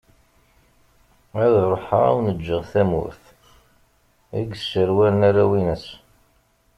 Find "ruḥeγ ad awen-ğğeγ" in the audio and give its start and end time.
1.69-2.63